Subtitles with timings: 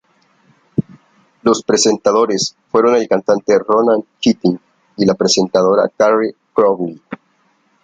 [1.43, 4.59] Los presentadores fueron el cantante Ronan Keating
[4.97, 6.99] y la presentadora Carrie Crowley.